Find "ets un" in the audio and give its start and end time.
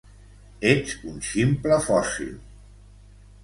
0.69-1.21